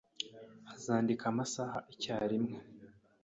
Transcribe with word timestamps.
Azandika 0.73 1.23
amasaha 1.31 1.77
icyarimwe. 1.93 2.57